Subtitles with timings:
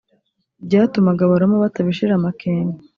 [0.65, 2.77] byatumaga Abaroma batabishira amakenga